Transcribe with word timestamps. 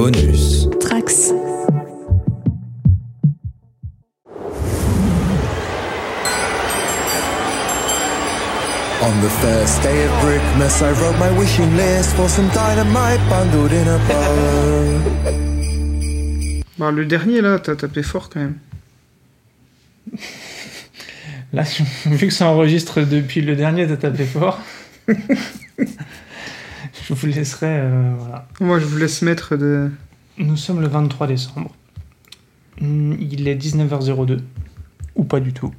Bonus. 0.00 0.64
Trax. 0.80 1.30
On 9.02 9.20
the 9.20 9.28
first 9.42 9.82
day 9.82 10.04
of 10.06 10.12
Brickmas, 10.22 10.80
I 10.80 10.92
wrote 10.92 11.18
my 11.18 11.30
wishing 11.38 11.76
list 11.76 12.16
for 12.16 12.30
some 12.30 12.48
dynamite 12.54 13.20
bundled 13.28 13.72
in 13.72 13.88
a 13.88 13.98
bowl. 14.08 15.00
Bah, 16.78 16.90
le 16.90 17.04
dernier 17.04 17.42
là, 17.42 17.58
t'as 17.58 17.76
tapé 17.76 18.02
fort 18.02 18.30
quand 18.30 18.40
même. 18.40 18.58
Là, 21.52 21.64
vu 22.06 22.28
que 22.28 22.32
ça 22.32 22.46
enregistre 22.46 23.02
depuis 23.02 23.42
le 23.42 23.54
dernier, 23.54 23.86
t'as 23.86 23.98
tapé 23.98 24.24
fort. 24.24 24.58
je 27.04 27.14
vous 27.14 27.26
laisserai. 27.26 27.66
euh, 27.68 28.12
voilà. 28.18 28.46
Moi 28.60 28.78
je 28.78 28.84
vous 28.86 28.96
laisse 28.98 29.22
mettre 29.22 29.56
de. 29.56 29.90
Nous 30.38 30.56
sommes 30.56 30.80
le 30.80 30.88
23 30.88 31.26
décembre. 31.26 31.70
Hmm, 32.80 33.14
Il 33.20 33.46
est 33.48 33.56
19h02. 33.56 34.38
Ou 35.16 35.24
pas 35.24 35.40
du 35.40 35.52
tout. 35.52 35.72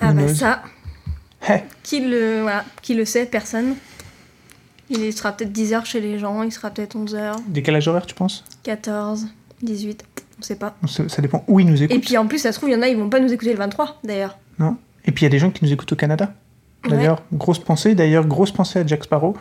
Ah 0.00 0.12
bah 0.12 0.34
ça, 0.34 0.62
qui 1.82 2.00
le, 2.00 2.42
voilà, 2.42 2.64
qui 2.82 2.94
le 2.94 3.04
sait 3.04 3.24
Personne. 3.26 3.74
Il 4.90 5.12
sera 5.12 5.32
peut-être 5.32 5.52
10h 5.52 5.84
chez 5.86 6.00
les 6.00 6.18
gens, 6.18 6.42
il 6.42 6.52
sera 6.52 6.70
peut-être 6.70 6.96
11h, 6.98 7.36
décalage 7.46 7.88
horaire, 7.88 8.04
tu 8.04 8.14
penses? 8.14 8.44
14, 8.64 9.28
18, 9.62 10.04
on 10.38 10.42
sait 10.42 10.56
pas. 10.56 10.76
ça, 10.86 11.08
ça 11.08 11.22
dépend 11.22 11.44
où 11.48 11.60
ils 11.60 11.66
nous 11.66 11.80
Et 11.80 11.84
écoutent. 11.84 12.02
puis 12.04 12.18
en 12.18 12.26
plus, 12.26 12.38
ça 12.38 12.52
se 12.52 12.58
trouve, 12.58 12.68
il 12.68 12.72
y 12.72 12.76
en 12.76 12.82
a, 12.82 12.88
ils 12.88 12.96
vont 12.98 13.08
pas 13.08 13.20
nous 13.20 13.32
écouter 13.32 13.52
le 13.52 13.58
23 13.58 14.00
d'ailleurs. 14.04 14.36
Non? 14.58 14.76
Et 15.06 15.12
puis 15.12 15.22
il 15.22 15.26
y 15.26 15.26
a 15.28 15.30
des 15.30 15.38
gens 15.38 15.50
qui 15.50 15.64
nous 15.64 15.72
écoutent 15.72 15.92
au 15.92 15.96
Canada? 15.96 16.34
D'ailleurs, 16.88 17.22
grosse 17.32 17.58
pensée. 17.58 17.94
D'ailleurs, 17.94 18.26
grosse 18.26 18.50
pensée 18.52 18.80
à 18.80 18.86
Jack 18.86 19.04
Sparrow. 19.04 19.36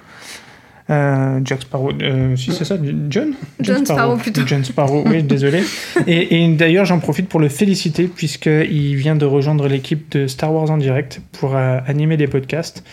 Euh, 0.90 1.40
Jack 1.46 1.62
Sparrow, 1.62 1.92
euh, 2.02 2.36
si 2.36 2.52
c'est 2.52 2.66
ça, 2.66 2.76
John? 3.10 3.34
John 3.62 3.86
Sparrow, 3.86 4.18
plutôt. 4.18 4.42
John 4.46 4.64
Sparrow, 4.66 5.04
oui, 5.06 5.24
désolé. 5.36 5.64
Et, 6.06 6.44
et 6.44 6.48
d'ailleurs, 6.54 6.84
j'en 6.84 7.00
profite 7.00 7.30
pour 7.30 7.40
le 7.40 7.48
féliciter, 7.48 8.08
puisqu'il 8.14 8.96
vient 8.96 9.16
de 9.16 9.26
rejoindre 9.26 9.68
l'équipe 9.70 10.12
de 10.12 10.28
Star 10.28 10.54
Wars 10.54 10.70
en 10.70 10.78
direct 10.78 11.22
pour 11.32 11.56
euh, 11.56 11.80
animer 11.88 12.18
des 12.18 12.28
podcasts, 12.28 12.84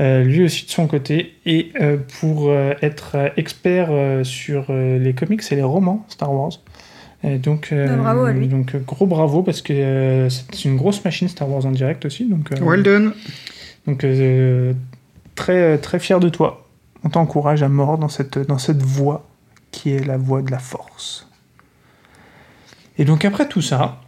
euh, 0.00 0.22
lui 0.22 0.44
aussi 0.44 0.64
de 0.64 0.70
son 0.70 0.86
côté, 0.86 1.34
et 1.44 1.70
euh, 1.82 1.98
pour 2.20 2.48
euh, 2.48 2.72
être 2.80 3.16
expert 3.36 3.88
euh, 3.90 4.24
sur 4.24 4.66
euh, 4.70 4.98
les 4.98 5.12
comics 5.12 5.42
et 5.50 5.56
les 5.56 5.62
romans 5.62 6.06
Star 6.08 6.32
Wars. 6.32 6.52
Et 7.24 7.36
donc, 7.36 7.70
euh, 7.72 7.88
Bah, 7.88 7.96
bravo 7.96 8.24
à 8.24 8.32
lui. 8.32 8.48
donc 8.48 8.74
gros 8.86 9.06
bravo, 9.06 9.42
parce 9.42 9.60
que 9.60 9.72
euh, 9.74 10.28
c'est 10.30 10.64
une 10.64 10.76
grosse 10.76 11.04
machine 11.04 11.28
Star 11.28 11.50
Wars 11.50 11.66
en 11.66 11.72
direct 11.72 12.06
aussi. 12.06 12.24
Donc, 12.24 12.52
euh, 12.52 12.64
Well 12.64 12.82
done. 12.82 13.12
Donc 13.86 14.04
euh, 14.04 14.72
très, 15.34 15.78
très 15.78 15.98
fier 15.98 16.20
de 16.20 16.28
toi. 16.28 16.66
On 17.04 17.10
t'encourage 17.10 17.62
à 17.62 17.68
mort 17.68 17.98
dans 17.98 18.08
cette, 18.08 18.38
dans 18.38 18.58
cette 18.58 18.82
voie 18.82 19.26
qui 19.70 19.90
est 19.90 20.04
la 20.04 20.16
voie 20.16 20.42
de 20.42 20.50
la 20.50 20.58
force. 20.58 21.28
Et 22.96 23.04
donc 23.04 23.24
après 23.24 23.48
tout 23.48 23.60
ça, 23.60 24.00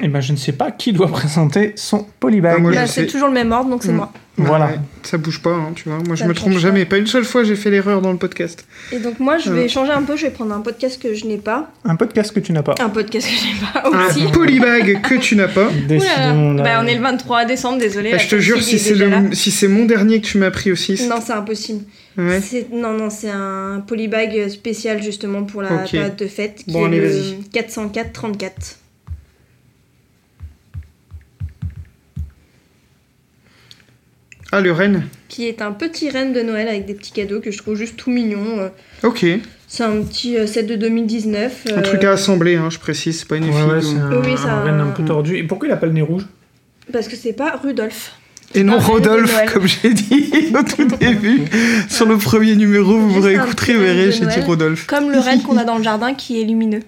eh 0.00 0.08
ben, 0.08 0.20
je 0.20 0.32
ne 0.32 0.36
sais 0.38 0.52
pas 0.52 0.70
qui 0.70 0.92
doit 0.92 1.08
présenter 1.12 1.72
son 1.76 2.06
polybag. 2.20 2.54
Ah, 2.56 2.60
moi, 2.60 2.72
Là, 2.72 2.86
je 2.86 2.92
c'est 2.92 3.06
toujours 3.06 3.28
le 3.28 3.34
même 3.34 3.52
ordre, 3.52 3.70
donc 3.70 3.82
c'est 3.82 3.92
Mm. 3.92 3.96
moi. 3.96 4.12
Voilà. 4.38 4.66
Ouais, 4.68 4.78
ça 5.02 5.18
bouge 5.18 5.42
pas, 5.42 5.50
hein, 5.52 5.72
tu 5.74 5.90
vois. 5.90 5.98
Moi 6.06 6.16
je 6.16 6.24
me 6.24 6.32
trompe 6.32 6.54
change 6.54 6.62
jamais. 6.62 6.86
Pas 6.86 6.96
une 6.96 7.06
seule 7.06 7.24
fois 7.26 7.44
j'ai 7.44 7.54
fait 7.54 7.68
l'erreur 7.68 8.00
dans 8.00 8.10
le 8.12 8.16
podcast. 8.16 8.64
Et 8.90 8.98
donc 8.98 9.20
moi, 9.20 9.36
je 9.36 9.50
Euh. 9.50 9.52
vais 9.54 9.68
changer 9.68 9.92
un 9.92 10.02
peu, 10.02 10.16
je 10.16 10.24
vais 10.24 10.32
prendre 10.32 10.54
un 10.54 10.62
podcast 10.62 11.00
que 11.00 11.12
je 11.12 11.26
n'ai 11.26 11.36
pas. 11.36 11.70
Un 11.84 11.96
podcast 11.96 12.32
que 12.34 12.40
tu 12.40 12.50
n'as 12.54 12.62
pas. 12.62 12.74
Un 12.80 12.88
podcast 12.88 13.28
que 13.28 13.34
je 13.34 13.44
n'ai 13.44 13.72
pas 13.72 14.06
aussi. 14.08 14.22
Un 14.24 14.30
polybag 14.30 15.02
que 15.06 15.16
tu 15.16 15.36
n'as 15.36 15.48
pas. 15.48 15.68
Oula. 15.68 16.54
là. 16.54 16.62
Bah, 16.62 16.70
on 16.82 16.86
est 16.86 16.94
le 16.94 17.02
23 17.02 17.44
décembre, 17.44 17.78
désolé. 17.78 18.08
Ah, 18.08 18.16
la 18.16 18.22
je 18.22 18.28
te 18.30 18.38
jure, 18.38 18.62
si 18.62 18.76
est 18.76 18.78
c'est 18.78 18.94
le, 18.94 19.34
si 19.34 19.50
c'est 19.50 19.68
mon 19.68 19.84
dernier 19.84 20.22
que 20.22 20.26
tu 20.26 20.38
m'as 20.38 20.50
pris 20.50 20.72
aussi. 20.72 20.96
c'est- 20.96 21.08
Non, 21.08 21.16
c'est 21.22 21.34
impossible. 21.34 21.84
Ouais. 22.16 22.40
Non, 22.72 22.94
non, 22.94 23.10
c'est 23.10 23.30
un 23.30 23.84
polybag 23.86 24.48
spécial 24.48 25.02
justement 25.02 25.42
pour 25.44 25.60
la 25.60 25.76
période 25.84 26.16
de 26.16 26.26
fête 26.26 26.62
qui 26.64 26.72
Bon, 26.72 26.84
est 26.84 26.86
allez, 26.86 27.00
le 27.00 27.08
vas-y. 27.08 27.36
404-34. 27.52 28.78
Ah 34.52 34.60
le 34.60 34.70
Rennes. 34.72 35.04
Qui 35.28 35.48
est 35.48 35.62
un 35.62 35.72
petit 35.72 36.10
renne 36.10 36.32
de 36.34 36.42
Noël 36.42 36.68
avec 36.68 36.84
des 36.84 36.94
petits 36.94 37.12
cadeaux 37.12 37.40
que 37.40 37.50
je 37.50 37.58
trouve 37.58 37.74
juste 37.74 37.96
tout 37.96 38.10
mignon. 38.10 38.58
euh. 38.60 38.68
Ok. 39.02 39.24
C'est 39.66 39.82
un 39.84 40.02
petit 40.02 40.36
euh, 40.36 40.46
set 40.46 40.66
de 40.66 40.76
2019. 40.76 41.64
Un 41.72 41.78
euh, 41.78 41.80
truc 41.82 42.04
à 42.04 42.12
assembler, 42.12 42.56
hein, 42.56 42.68
je 42.70 42.78
précise. 42.78 43.18
C'est 43.20 43.28
pas 43.28 43.36
une 43.36 43.44
Ouais, 43.44 43.52
fille. 43.52 43.62
ouais, 43.62 43.78
ou- 43.78 43.80
c'est 43.80 43.96
un, 43.98 44.20
Oui, 44.20 44.34
un 44.44 44.48
un- 44.48 44.62
renne 44.62 44.80
un 44.80 44.90
peu 44.90 45.02
tordu. 45.04 45.36
Et 45.38 45.42
pourquoi 45.44 45.68
il 45.68 45.72
a 45.72 45.76
pas 45.76 45.86
le 45.86 45.92
nez 45.92 46.02
rouge? 46.02 46.26
Parce 46.92 47.08
que 47.08 47.16
c'est 47.16 47.32
pas 47.32 47.58
Rudolph. 47.62 48.12
Et 48.54 48.64
non 48.64 48.78
Rodolphe, 48.78 49.34
comme 49.50 49.66
j'ai 49.66 49.94
dit 49.94 50.30
au 50.54 50.62
tout 50.62 50.84
début. 50.96 51.40
Sur 51.88 52.04
le 52.06 52.18
premier 52.18 52.54
numéro, 52.54 52.98
vous 52.98 53.20
réécouterez, 53.22 53.72
vous 53.74 53.80
verrez, 53.80 54.12
j'ai 54.12 54.26
dit. 54.26 54.40
Rodolphe. 54.40 54.86
Comme 54.86 55.10
le 55.10 55.18
renne 55.18 55.40
qu'on 55.42 55.56
a 55.56 55.64
dans 55.64 55.78
le 55.78 55.82
jardin 55.84 56.12
qui 56.12 56.38
est 56.42 56.44
lumineux. 56.44 56.80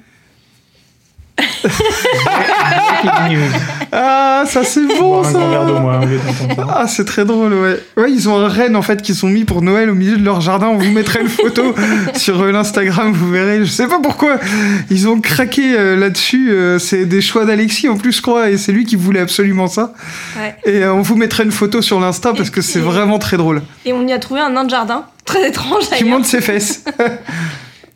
Ah, 3.92 4.44
ça 4.46 4.64
c'est 4.64 4.86
bon 4.86 5.22
ça. 5.22 5.38
Ah, 6.68 6.86
c'est 6.88 7.04
très 7.04 7.24
drôle, 7.24 7.52
ouais. 7.54 7.78
Ouais, 7.96 8.10
ils 8.10 8.28
ont 8.28 8.36
un 8.36 8.48
renne 8.48 8.76
en 8.76 8.82
fait 8.82 9.02
qu'ils 9.02 9.24
ont 9.24 9.28
mis 9.28 9.44
pour 9.44 9.62
Noël 9.62 9.88
au 9.90 9.94
milieu 9.94 10.16
de 10.16 10.24
leur 10.24 10.40
jardin. 10.40 10.66
On 10.68 10.78
vous 10.78 10.90
mettrait 10.90 11.20
une 11.22 11.28
photo 11.28 11.74
sur 12.14 12.40
euh, 12.42 12.52
l'Instagram, 12.52 13.12
vous 13.12 13.30
verrez. 13.30 13.60
Je 13.64 13.70
sais 13.70 13.86
pas 13.86 14.00
pourquoi 14.02 14.38
ils 14.90 15.08
ont 15.08 15.20
craqué 15.20 15.74
euh, 15.76 15.96
là-dessus. 15.96 16.50
euh, 16.50 16.78
c'est 16.78 17.04
des 17.04 17.20
choix 17.20 17.44
d'Alexis 17.44 17.88
en 17.88 17.96
plus, 17.96 18.12
je 18.16 18.22
crois, 18.22 18.50
et 18.50 18.56
c'est 18.58 18.72
lui 18.72 18.84
qui 18.84 18.96
voulait 18.96 19.20
absolument 19.20 19.66
ça. 19.68 19.92
Ouais. 20.38 20.56
Et 20.64 20.82
euh, 20.82 20.92
on 20.94 21.02
vous 21.02 21.16
mettrait 21.16 21.44
une 21.44 21.52
photo 21.52 21.82
sur 21.82 22.00
l'Insta 22.00 22.32
parce 22.36 22.50
que 22.50 22.60
c'est 22.62 22.80
vraiment 22.80 23.18
très 23.18 23.36
drôle. 23.36 23.62
Et 23.84 23.92
on 23.92 24.06
y 24.06 24.12
a 24.12 24.18
trouvé 24.18 24.40
un 24.40 24.50
nain 24.50 24.64
de 24.64 24.70
jardin. 24.70 25.04
Très 25.24 25.48
étrange 25.48 25.88
Qui 25.96 26.04
monte 26.04 26.26
ses 26.26 26.40
fesses. 26.40 26.84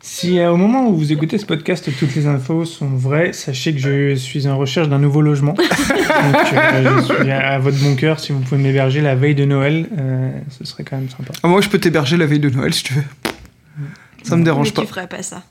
Si 0.01 0.39
euh, 0.39 0.51
au 0.51 0.55
moment 0.55 0.87
où 0.87 0.95
vous 0.95 1.11
écoutez 1.11 1.37
ce 1.37 1.45
podcast, 1.45 1.89
toutes 1.99 2.15
les 2.15 2.25
infos 2.25 2.63
sont 2.63 2.87
vraies, 2.87 3.33
sachez 3.33 3.73
que 3.73 3.79
je 3.79 4.15
suis 4.15 4.47
en 4.47 4.57
recherche 4.57 4.87
d'un 4.87 4.97
nouveau 4.99 5.21
logement. 5.21 5.53
Donc 5.57 6.53
euh, 6.53 7.01
je 7.07 7.13
suis 7.21 7.31
à 7.31 7.59
votre 7.59 7.77
bon 7.79 7.95
cœur. 7.95 8.19
Si 8.19 8.31
vous 8.31 8.39
pouvez 8.39 8.61
m'héberger 8.61 9.01
la 9.01 9.15
veille 9.15 9.35
de 9.35 9.43
Noël, 9.43 9.87
euh, 9.97 10.31
ce 10.57 10.63
serait 10.65 10.83
quand 10.83 10.95
même 10.95 11.09
sympa. 11.09 11.33
Ah, 11.43 11.47
moi, 11.47 11.59
je 11.59 11.67
peux 11.67 11.79
t'héberger 11.79 12.15
la 12.15 12.25
veille 12.25 12.39
de 12.39 12.49
Noël 12.49 12.73
si 12.73 12.83
tu 12.83 12.93
veux. 12.93 13.03
Ça 14.23 14.37
me 14.37 14.43
dérange 14.43 14.67
Mais 14.67 14.71
pas. 14.73 14.81
tu 14.83 14.87
ferais 14.87 15.07
pas 15.07 15.21
ça. 15.21 15.43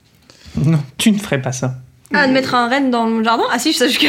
Non, 0.57 0.81
tu 0.97 1.13
ne 1.13 1.19
ferais 1.19 1.43
pas 1.43 1.53
ça. 1.53 1.75
Ah, 2.15 2.27
de 2.27 2.33
mettre 2.33 2.55
un 2.55 2.71
renne 2.71 2.91
dans 2.91 3.07
mon 3.07 3.23
jardin? 3.23 3.45
Ah 3.53 3.59
si, 3.59 3.73
je 3.75 3.85
suis 3.85 3.93
je 3.93 3.99
suis 3.99 4.09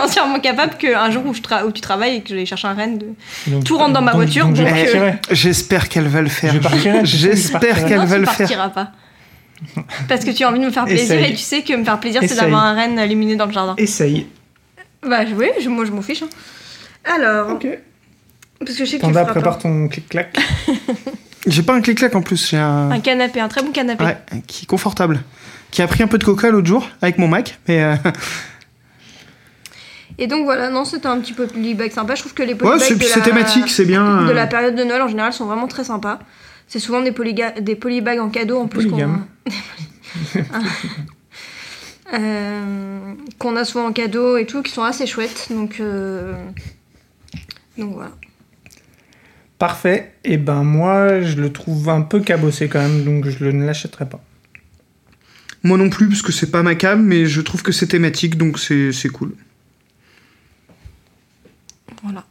entièrement 0.00 0.38
capable 0.38 0.74
qu'un 0.76 1.10
jour 1.10 1.26
où, 1.26 1.34
je 1.34 1.40
tra- 1.40 1.64
où 1.66 1.72
tu 1.72 1.80
travailles 1.80 2.16
et 2.18 2.20
que 2.22 2.28
j'allais 2.28 2.46
chercher 2.46 2.68
un 2.68 2.74
renne 2.74 2.98
de... 2.98 3.06
Donc, 3.48 3.64
Tout 3.64 3.76
rentre 3.78 3.92
dans 3.94 4.00
ma 4.02 4.12
donc- 4.12 4.22
voiture, 4.22 4.46
donc 4.46 4.54
je 4.56 4.62
euh. 4.62 5.10
J'espère 5.32 5.88
qu'elle 5.88 6.06
va 6.06 6.20
le 6.22 6.28
faire. 6.28 6.52
Je 6.54 6.60
je 6.60 7.04
je 7.04 7.16
J'espère 7.16 7.60
partirai. 7.60 7.88
qu'elle 7.88 7.98
non, 7.98 8.04
va 8.06 8.14
tu 8.14 8.20
le 8.20 8.26
faire. 8.26 8.36
partiras 8.38 8.68
pas. 8.68 8.92
Parce 10.08 10.24
que 10.24 10.30
tu 10.30 10.44
as 10.44 10.48
envie 10.48 10.58
de 10.60 10.64
me 10.64 10.70
faire 10.70 10.84
plaisir 10.84 11.16
Essaye. 11.16 11.32
et 11.32 11.34
tu 11.34 11.42
sais 11.42 11.62
que 11.62 11.72
me 11.74 11.84
faire 11.84 12.00
plaisir, 12.00 12.20
c'est 12.20 12.26
Essaye. 12.26 12.38
d'avoir 12.40 12.64
un 12.64 12.74
renne 12.74 13.02
lumineux 13.08 13.36
dans 13.36 13.46
le 13.46 13.52
jardin. 13.52 13.74
Essaye. 13.78 14.26
Bah 15.08 15.20
oui, 15.36 15.46
je- 15.60 15.68
moi 15.68 15.84
je 15.84 15.90
m'en 15.92 16.02
fiche. 16.02 16.22
hein. 16.22 16.28
Alors, 17.04 17.50
Ok. 17.50 17.66
parce 18.60 18.76
que 18.76 18.84
je 18.84 18.90
sais 18.90 18.96
que 18.98 19.02
tu 19.02 19.06
Panda, 19.08 19.22
feras 19.22 19.32
prépare 19.32 19.56
pas. 19.56 19.62
ton 19.62 19.88
clic-clac. 19.88 20.36
J'ai 21.46 21.62
pas 21.64 21.74
un 21.74 21.80
clic-clac 21.80 22.14
en 22.14 22.22
plus, 22.22 22.50
j'ai 22.50 22.56
un. 22.56 22.90
Un 22.92 23.00
canapé, 23.00 23.40
un 23.40 23.48
très 23.48 23.62
bon 23.62 23.72
canapé. 23.72 24.04
Ouais, 24.04 24.16
qui 24.46 24.62
est 24.62 24.66
confortable. 24.66 25.22
Qui 25.72 25.82
a 25.82 25.88
pris 25.88 26.04
un 26.04 26.06
peu 26.06 26.18
de 26.18 26.22
coca 26.24 26.50
l'autre 26.50 26.68
jour 26.68 26.88
avec 27.00 27.18
mon 27.18 27.26
Mac, 27.26 27.58
mais 27.66 27.82
euh, 27.82 27.96
Et 30.18 30.26
donc 30.26 30.44
voilà, 30.44 30.68
non, 30.70 30.84
c'était 30.84 31.06
un 31.08 31.18
petit 31.20 31.32
polybag 31.32 31.90
sympa. 31.90 32.14
Je 32.14 32.20
trouve 32.20 32.34
que 32.34 32.42
les 32.42 32.52
ouais, 32.52 32.58
polybags 32.58 32.80
c'est 32.86 32.94
de, 32.96 33.02
c'est 33.02 33.18
la... 33.20 33.24
thématique, 33.24 33.70
c'est 33.70 33.84
bien. 33.86 34.22
de 34.24 34.28
euh, 34.30 34.32
la 34.34 34.46
période 34.46 34.74
de 34.76 34.84
Noël 34.84 35.02
en 35.02 35.08
général 35.08 35.32
sont 35.32 35.46
vraiment 35.46 35.66
très 35.66 35.84
sympas. 35.84 36.18
C'est 36.68 36.78
souvent 36.78 37.02
des, 37.02 37.10
polyga- 37.12 37.60
des 37.60 37.76
polybags 37.76 38.18
en 38.20 38.30
cadeau 38.30 38.58
en 38.58 38.68
plus 38.68 38.86
qu'on. 38.86 39.20
Euh, 42.14 43.14
qu'on 43.38 43.56
a 43.56 43.64
souvent 43.64 43.86
en 43.86 43.92
cadeau 43.92 44.36
et 44.36 44.44
tout, 44.44 44.60
qui 44.62 44.70
sont 44.70 44.82
assez 44.82 45.06
chouettes. 45.06 45.46
Donc, 45.50 45.80
euh, 45.80 46.34
donc 47.78 47.94
voilà. 47.94 48.12
Parfait. 49.58 50.12
Et 50.24 50.36
ben 50.36 50.62
moi, 50.62 51.22
je 51.22 51.36
le 51.40 51.50
trouve 51.52 51.88
un 51.88 52.02
peu 52.02 52.20
cabossé 52.20 52.68
quand 52.68 52.80
même, 52.80 53.04
donc 53.04 53.28
je 53.28 53.44
ne 53.46 53.64
l'achèterai 53.64 54.06
pas. 54.08 54.22
Moi 55.62 55.78
non 55.78 55.88
plus, 55.88 56.06
parce 56.08 56.20
que 56.20 56.32
c'est 56.32 56.50
pas 56.50 56.62
ma 56.62 56.74
cam, 56.74 57.02
mais 57.02 57.24
je 57.26 57.40
trouve 57.40 57.62
que 57.62 57.72
c'est 57.72 57.86
thématique, 57.86 58.36
donc 58.36 58.58
c'est 58.58 58.92
c'est 58.92 59.08
cool. 59.08 59.34
voilà. 62.02 62.26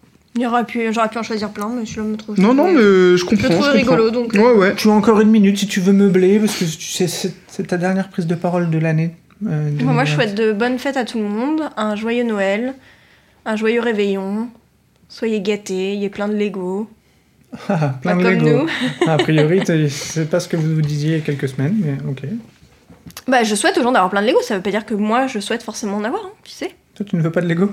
Pu, 0.67 0.91
j'aurais 0.93 1.09
pu 1.09 1.17
en 1.17 1.23
choisir 1.23 1.49
plein, 1.49 1.69
mais 1.69 1.85
celui-là 1.85 2.03
me 2.03 2.15
trouve. 2.17 2.39
Non, 2.39 2.53
non, 2.53 2.67
mais 2.71 2.79
je 2.81 3.15
Je 3.17 3.25
comprends. 3.25 3.47
le 3.47 3.53
trouve 3.55 3.65
je 3.65 3.71
comprends. 3.71 3.95
rigolo, 3.95 4.09
donc. 4.11 4.33
Ouais, 4.33 4.51
ouais. 4.53 4.75
Tu 4.75 4.87
as 4.89 4.91
encore 4.91 5.19
une 5.21 5.29
minute 5.29 5.57
si 5.57 5.67
tu 5.67 5.79
veux 5.79 5.93
meubler, 5.93 6.39
parce 6.39 6.55
que 6.57 6.65
tu 6.65 6.81
sais, 7.07 7.07
c'est 7.07 7.67
ta 7.67 7.77
dernière 7.77 8.09
prise 8.09 8.27
de 8.27 8.35
parole 8.35 8.69
de 8.69 8.77
l'année. 8.79 9.15
euh, 9.47 9.69
Bon, 9.79 9.93
moi, 9.93 10.05
je 10.05 10.11
2020. 10.11 10.15
souhaite 10.15 10.35
de 10.35 10.51
bonnes 10.53 10.79
fêtes 10.79 10.97
à 10.97 11.05
tout 11.05 11.17
le 11.19 11.25
monde, 11.27 11.61
un 11.77 11.95
joyeux 11.95 12.23
Noël, 12.23 12.73
un 13.45 13.55
joyeux 13.55 13.81
réveillon. 13.81 14.49
Soyez 15.09 15.41
gâtés, 15.41 15.93
il 15.93 16.01
y 16.01 16.05
a 16.05 16.09
plein 16.09 16.27
de 16.27 16.35
Lego. 16.35 16.89
Ah, 17.67 17.95
plein 18.01 18.15
Pas 18.15 18.23
de 18.23 18.35
comme 18.37 18.45
Lego. 18.45 18.65
nous. 19.01 19.07
A 19.09 19.17
priori, 19.17 19.61
c'est 19.89 20.29
pas 20.29 20.39
ce 20.39 20.47
que 20.47 20.55
vous 20.55 20.75
vous 20.75 20.81
disiez 20.81 21.09
il 21.11 21.17
y 21.17 21.21
a 21.21 21.23
quelques 21.25 21.49
semaines, 21.49 21.75
mais 21.83 21.97
ok. 22.09 22.21
Bah, 23.27 23.43
je 23.43 23.55
souhaite 23.55 23.77
aux 23.77 23.83
gens 23.83 23.91
d'avoir 23.91 24.09
plein 24.09 24.21
de 24.21 24.27
Lego, 24.27 24.39
ça 24.41 24.55
veut 24.55 24.61
pas 24.61 24.71
dire 24.71 24.85
que 24.85 24.93
moi, 24.93 25.27
je 25.27 25.39
souhaite 25.39 25.61
forcément 25.63 25.97
en 25.97 26.03
avoir, 26.05 26.23
hein, 26.25 26.31
tu 26.43 26.51
sais. 26.51 26.71
Toi, 26.95 27.05
tu 27.09 27.17
ne 27.17 27.21
veux 27.21 27.31
pas 27.31 27.41
de 27.41 27.47
Lego? 27.47 27.71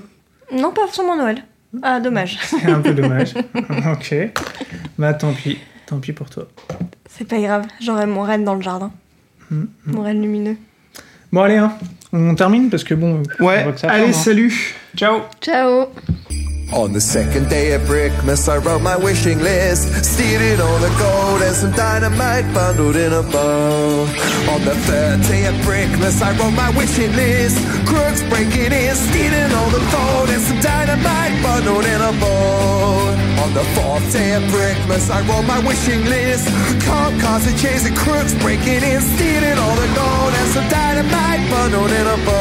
Non, 0.52 0.72
pas 0.72 0.80
forcément 0.82 1.16
Noël. 1.16 1.44
Ah, 1.82 2.00
dommage. 2.00 2.38
C'est 2.42 2.66
un 2.66 2.80
peu 2.80 2.94
dommage. 2.94 3.34
ok. 3.54 4.14
Bah 4.98 5.14
tant 5.14 5.32
pis. 5.32 5.58
Tant 5.86 5.98
pis 5.98 6.12
pour 6.12 6.28
toi. 6.30 6.48
C'est 7.08 7.26
pas 7.26 7.38
grave, 7.40 7.66
j'aurai 7.80 8.06
mon 8.06 8.22
renne 8.22 8.44
dans 8.44 8.54
le 8.54 8.62
jardin. 8.62 8.90
Morel 9.86 10.20
lumineux. 10.20 10.56
Bon, 11.32 11.42
allez, 11.42 11.56
hein, 11.56 11.72
on 12.12 12.34
termine 12.34 12.68
parce 12.70 12.84
que 12.84 12.94
bon. 12.94 13.22
on 13.40 13.44
Ouais, 13.44 13.62
voit 13.64 13.72
que 13.72 13.80
ça 13.80 13.90
allez, 13.90 14.08
hein. 14.08 14.12
salut 14.12 14.74
Ciao 14.96 15.20
Ciao 15.40 15.86
On 16.72 16.92
the 16.92 17.00
second 17.00 17.48
day 17.48 17.72
of 17.72 17.82
Brickmas, 17.82 18.46
I 18.46 18.58
wrote 18.58 18.82
my 18.82 18.96
wishing 18.96 19.38
list, 19.38 20.04
stealing 20.04 20.60
all 20.60 20.78
the 20.78 20.92
gold 21.00 21.40
and 21.40 21.56
some 21.56 21.72
dynamite 21.72 22.44
bundled 22.52 22.94
in 22.94 23.10
a 23.10 23.22
bow. 23.22 24.04
On 24.52 24.60
the 24.64 24.76
third 24.84 25.22
day 25.22 25.46
of 25.46 25.54
Brickmas, 25.64 26.20
I 26.20 26.36
wrote 26.36 26.52
my 26.52 26.68
wishing 26.76 27.10
list, 27.16 27.56
crooks 27.88 28.22
breaking 28.28 28.72
in, 28.72 28.94
stealing 28.94 29.50
all 29.56 29.70
the 29.70 29.80
gold 29.88 30.28
and 30.28 30.42
some 30.42 30.60
dynamite 30.60 31.42
bundled 31.42 31.86
in 31.86 32.00
a 32.02 32.12
bow. 32.20 33.16
On 33.42 33.54
the 33.54 33.64
fourth 33.72 34.12
day 34.12 34.34
of 34.34 34.42
Brickmas, 34.52 35.08
I 35.10 35.24
wrote 35.24 35.46
my 35.48 35.60
wishing 35.66 36.04
list, 36.04 36.52
cop 36.84 37.18
cars 37.18 37.46
and 37.46 37.58
chasing 37.58 37.96
crooks 37.96 38.34
breaking 38.44 38.84
in, 38.84 39.00
stealing 39.00 39.56
all 39.56 39.76
the 39.76 39.88
gold 39.96 40.32
and 40.36 40.48
some 40.52 40.68
dynamite 40.68 41.50
bundled 41.50 41.90
in 41.90 42.06
a 42.06 42.16
bow. 42.26 42.37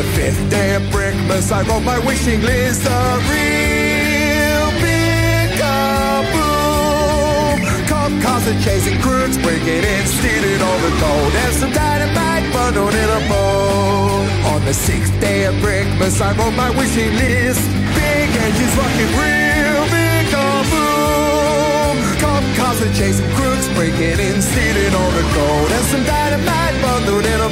The 0.00 0.08
fifth 0.16 0.40
day 0.48 0.72
of 0.76 0.82
Brickmas, 0.84 1.52
I 1.52 1.60
wrote 1.68 1.84
my 1.84 1.98
wishing 1.98 2.40
list. 2.40 2.86
A 2.88 3.20
real 3.28 4.72
big 4.80 5.52
kaboom. 5.60 7.60
Cop 7.84 8.08
cars 8.24 8.48
are 8.48 8.56
chasing 8.64 8.96
crooks, 9.02 9.36
breaking 9.36 9.84
in, 9.84 10.06
stealing 10.08 10.62
all 10.64 10.78
the 10.80 10.88
gold. 11.04 11.36
And 11.44 11.52
some 11.52 11.72
dynamite 11.72 12.50
bundled 12.50 12.94
in 12.96 13.10
a 13.12 13.20
bowl. 13.28 14.24
On 14.56 14.64
the 14.64 14.72
sixth 14.72 15.12
day 15.20 15.44
of 15.44 15.54
Brickmas, 15.56 16.18
I 16.22 16.32
wrote 16.32 16.56
my 16.56 16.70
wishing 16.70 17.12
list. 17.20 17.60
Big 17.92 18.32
engines 18.40 18.74
rocking 18.80 19.12
real 19.20 19.84
big 19.92 20.32
kaboom. 20.32 22.00
Cop 22.24 22.40
cars 22.56 22.80
are 22.80 22.88
chasing 22.96 23.28
crooks, 23.36 23.68
breaking 23.76 24.16
in, 24.16 24.40
stealing 24.40 24.96
all 24.96 25.12
the 25.12 25.28
gold. 25.36 25.68
And 25.76 25.84
some 25.92 26.04
dynamite 26.08 26.80
bundled 26.80 27.26
in 27.26 27.38
a 27.38 27.49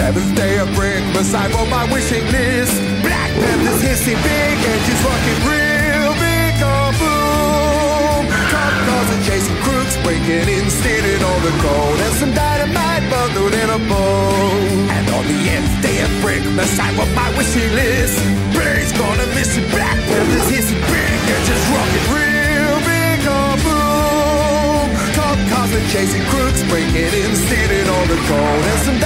seventh 0.00 0.34
day 0.34 0.56
of 0.56 0.68
Brickmas, 0.72 1.30
I 1.36 1.44
wrote 1.52 1.68
my 1.68 1.84
wishing 1.92 2.24
list. 2.32 2.72
Black 3.04 3.30
Panthers 3.36 3.82
hissing, 3.84 4.20
big 4.24 4.56
engines 4.72 5.02
rocking 5.04 5.40
real 5.44 6.12
big 6.24 6.52
kaboom. 6.56 8.24
Cop 8.52 8.74
cars 8.86 9.08
are 9.14 9.22
chasing 9.28 9.60
crooks, 9.60 9.96
breaking 10.00 10.48
in, 10.56 10.64
stealing 10.80 11.20
all 11.28 11.40
the 11.44 11.54
gold. 11.60 11.98
And 12.06 12.14
some 12.16 12.32
dynamite 12.32 13.04
bundled 13.12 13.54
in 13.62 13.68
a 13.78 13.80
bowl. 13.92 14.64
And 14.96 15.06
on 15.16 15.24
the 15.28 15.40
nth 15.60 15.74
day 15.84 15.98
of 16.06 16.12
Brickmas, 16.24 16.72
I 16.80 16.88
wrote 16.96 17.12
my 17.12 17.28
wishing 17.36 17.70
list. 17.76 18.16
Blaze 18.56 18.92
gonna 18.96 19.28
miss 19.36 19.52
it, 19.60 19.66
Black 19.68 19.98
Panthers 20.08 20.48
hissing, 20.48 20.80
big 20.80 21.20
engines 21.36 21.64
rocking 21.76 22.06
real 22.16 22.76
big 22.88 23.16
kaboom. 23.28 24.86
Cop 25.12 25.38
cars 25.52 25.72
are 25.76 25.86
chasing 25.92 26.24
crooks, 26.32 26.64
breaking 26.72 27.12
in, 27.20 27.30
stealing 27.44 27.88
all 27.92 28.06
the 28.08 28.20
gold. 28.32 28.64
And 28.72 28.80
some 28.88 28.99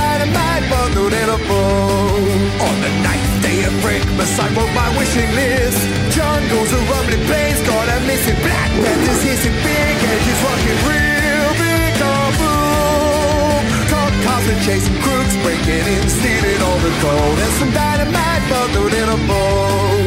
chasing 14.65 14.97
crooks, 15.03 15.37
breaking 15.45 15.85
in, 15.95 16.09
stealing 16.09 16.61
all 16.65 16.79
the 16.81 16.93
gold. 17.05 17.39
And 17.45 17.53
some 17.61 17.73
dynamite 17.73 18.45
bundled 18.49 18.95
in 18.95 19.09
a 19.17 19.19
bowl. 19.29 20.05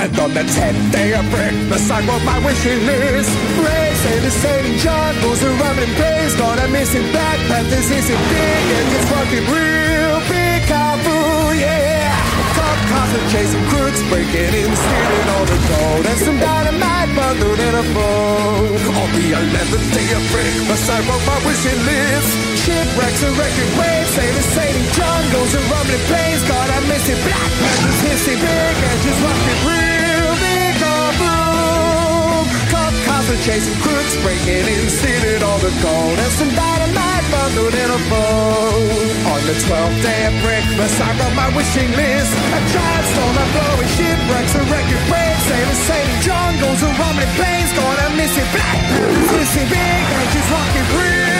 And 0.00 0.18
on 0.18 0.30
the 0.32 0.44
tenth 0.56 0.92
day 0.92 1.12
of 1.12 1.26
Christmas, 1.28 1.90
I 1.90 2.00
wrote 2.08 2.24
my 2.24 2.38
wishing 2.46 2.80
list. 2.88 3.32
Rays 3.60 4.02
and 4.12 4.24
the 4.24 4.30
sailing 4.30 4.78
jungles 4.78 5.42
are 5.44 5.56
rumbling 5.60 5.94
planes, 6.00 6.34
got 6.36 6.58
a 6.58 6.68
missing 6.68 7.06
Black 7.12 7.38
Panthers 7.48 7.88
hissing 7.88 8.22
big 8.32 8.64
and 8.76 8.86
it's 8.96 9.10
fucking 9.12 9.46
real 9.52 10.05
Are 13.06 13.30
chasing 13.30 13.64
crooks, 13.70 14.02
breaking 14.10 14.52
in, 14.52 14.70
stealing 14.74 15.28
all 15.38 15.46
the 15.46 15.58
gold 15.70 16.04
and 16.10 16.18
some 16.26 16.38
dynamite 16.42 17.10
bundled 17.14 17.60
in 17.60 17.74
a 17.78 17.84
bowl. 17.94 18.66
On 18.98 19.08
the 19.14 19.26
eleventh 19.30 19.88
day 19.94 20.10
of 20.10 20.22
Christmas, 20.34 20.82
I 20.90 20.98
wrote 21.06 21.24
my 21.24 21.38
wishing 21.46 21.80
list. 21.86 22.30
Shipwrecks 22.66 23.22
and 23.22 23.32
wrecking 23.38 23.72
waves, 23.78 24.10
sailors 24.10 24.48
sailing 24.52 24.88
jungles 24.90 25.54
and 25.54 25.64
rumbling 25.70 26.04
planes, 26.10 26.42
got 26.50 26.66
a 26.66 26.78
missing 26.90 27.20
Black 27.24 27.50
Panthers 27.62 28.00
hissing 28.04 28.40
big 28.42 28.74
and 28.74 28.98
just 29.00 29.20
rocking 29.22 29.60
real 29.64 30.32
big 30.42 30.74
kaboom. 30.82 32.44
Cop 32.74 32.94
cars 33.06 33.26
are 33.32 33.42
chasing 33.46 33.78
crooks, 33.86 34.14
breaking 34.20 34.66
in, 34.66 34.90
stealing 34.90 35.42
all 35.46 35.60
the 35.62 35.72
gold 35.80 36.18
and 36.20 36.32
some 36.36 36.52
dynamite 36.52 37.15
the 39.46 39.54
12th 39.62 40.02
day 40.02 40.26
of 40.26 40.34
breakfast, 40.42 40.98
I 41.00 41.14
wrote 41.22 41.36
my 41.38 41.46
wishing 41.54 41.90
list. 41.94 42.34
A 42.34 42.60
giant 42.66 43.06
storm, 43.14 43.36
a 43.38 43.46
blowing 43.54 43.90
shipwrecks, 43.94 44.54
a 44.58 44.62
record 44.66 45.04
break. 45.06 45.34
Sailor 45.46 45.78
St. 45.86 46.10
John 46.26 46.58
goes 46.58 46.82
a 46.82 46.90
rumbling 46.98 47.30
planes, 47.38 47.70
gonna 47.78 48.10
miss 48.18 48.34
it. 48.34 48.48
Black, 48.50 48.82
missing 49.38 49.68
big, 49.70 50.02
and 50.18 50.26
she's 50.34 50.50
rocking 50.50 50.88
free. 50.90 51.35